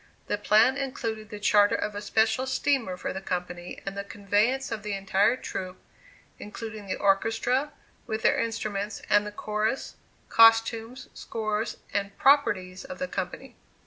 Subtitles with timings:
[0.25, 4.71] The plan included the charter of a special steamer for the company and the conveyance
[4.71, 5.77] of the entire troup,
[6.39, 7.71] including the orchestra,
[8.07, 13.55] with their instruments, and the chorus, costumes, scores, and properties of the company.